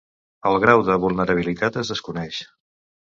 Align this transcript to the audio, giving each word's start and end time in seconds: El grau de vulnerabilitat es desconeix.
El 0.51 0.55
grau 0.63 0.81
de 0.87 0.95
vulnerabilitat 1.05 1.81
es 1.83 1.93
desconeix. 1.95 2.41